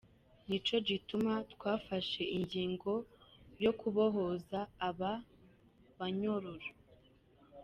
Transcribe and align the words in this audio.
Nico 0.47 0.75
gituma 0.87 1.33
twafashe 1.53 2.23
ingingo 2.37 2.93
yo 3.63 3.71
kubohoza 3.79 4.59
aba 4.89 5.11
banyororo". 5.97 6.65